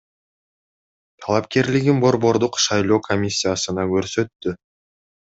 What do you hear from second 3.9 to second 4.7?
көрсөттү.